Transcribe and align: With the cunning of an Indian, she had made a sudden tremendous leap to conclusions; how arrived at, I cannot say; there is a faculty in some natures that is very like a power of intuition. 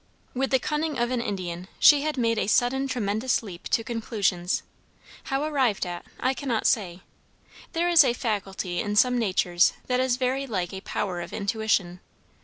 With 0.33 0.49
the 0.49 0.57
cunning 0.57 0.97
of 0.97 1.11
an 1.11 1.21
Indian, 1.21 1.67
she 1.77 2.01
had 2.01 2.17
made 2.17 2.39
a 2.39 2.47
sudden 2.47 2.87
tremendous 2.87 3.43
leap 3.43 3.65
to 3.65 3.83
conclusions; 3.83 4.63
how 5.25 5.43
arrived 5.43 5.85
at, 5.85 6.03
I 6.19 6.33
cannot 6.33 6.65
say; 6.65 7.01
there 7.73 7.87
is 7.87 8.03
a 8.03 8.13
faculty 8.13 8.79
in 8.79 8.95
some 8.95 9.19
natures 9.19 9.73
that 9.85 9.99
is 9.99 10.17
very 10.17 10.47
like 10.47 10.73
a 10.73 10.81
power 10.81 11.21
of 11.21 11.33
intuition. 11.33 11.99